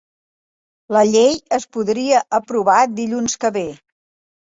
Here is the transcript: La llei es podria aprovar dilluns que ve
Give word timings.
La 0.97 1.03
llei 1.09 1.37
es 1.59 1.69
podria 1.77 2.25
aprovar 2.41 2.81
dilluns 3.05 3.41
que 3.47 3.57
ve 3.63 3.67